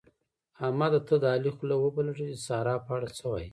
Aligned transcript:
احمده! 0.65 0.99
ته 1.07 1.15
د 1.19 1.25
علي 1.35 1.51
خوله 1.55 1.75
وپلټه 1.79 2.13
چې 2.19 2.25
د 2.31 2.35
سارا 2.47 2.75
په 2.85 2.91
اړه 2.97 3.09
څه 3.17 3.25
وايي؟ 3.31 3.49